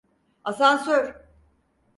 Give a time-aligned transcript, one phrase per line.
[0.43, 1.25] Asansör!